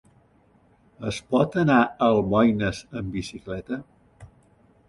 [1.11, 3.83] Es pot anar a Almoines amb bicicleta?